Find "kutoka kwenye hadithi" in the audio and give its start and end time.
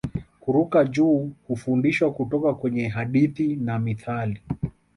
2.13-3.55